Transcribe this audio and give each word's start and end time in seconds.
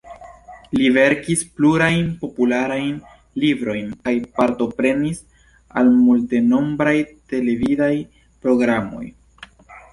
Li 0.77 0.85
verkis 0.93 1.43
plurajn 1.59 2.07
popularajn 2.21 2.95
librojn 3.45 3.93
kaj 4.07 4.15
partoprenis 4.41 5.21
al 5.83 5.95
multenombraj 6.09 6.97
televidaj 7.35 7.95
programoj. 8.47 9.07